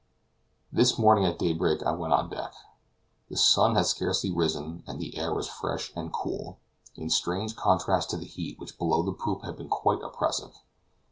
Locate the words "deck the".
2.31-3.37